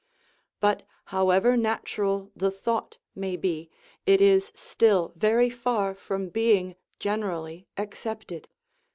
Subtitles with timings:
[0.59, 0.81] But,
[1.13, 3.69] however natural the thought may be,
[4.07, 8.47] it is still very far from being general ly accepted.